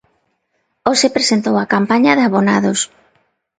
[0.87, 2.79] Hoxe presentou a campaña de abonados.